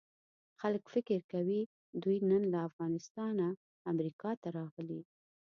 خلک 0.61 0.83
فکر 0.93 1.19
کوي 1.33 1.61
دوی 2.03 2.17
نن 2.29 2.43
له 2.53 2.59
افغانستانه 2.69 3.47
امریکې 3.91 4.31
ته 4.41 4.49
راغلي. 4.57 5.01